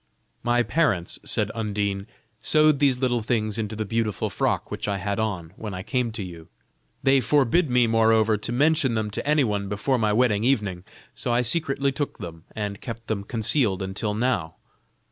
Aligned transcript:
"My 0.41 0.63
parents," 0.63 1.19
said 1.23 1.51
Undine, 1.53 2.07
"sewed 2.39 2.79
these 2.79 2.97
little 2.97 3.21
things 3.21 3.59
into 3.59 3.75
the 3.75 3.85
beautiful 3.85 4.31
frock 4.31 4.71
which 4.71 4.87
I 4.87 4.97
had 4.97 5.19
on, 5.19 5.53
when 5.57 5.75
I 5.75 5.83
came 5.83 6.11
to 6.13 6.23
you. 6.23 6.47
They 7.03 7.21
forbid 7.21 7.69
me, 7.69 7.85
moreover, 7.85 8.35
to 8.35 8.51
mention 8.51 8.95
them 8.95 9.11
to 9.11 9.27
anyone 9.27 9.69
before 9.69 9.99
my 9.99 10.11
wedding 10.11 10.43
evening, 10.43 10.85
so 11.13 11.31
I 11.31 11.43
secretly 11.43 11.91
took 11.91 12.17
them, 12.17 12.45
and 12.55 12.81
kept 12.81 13.05
them 13.09 13.23
concealed 13.23 13.83
until 13.83 14.15
now." 14.15 14.55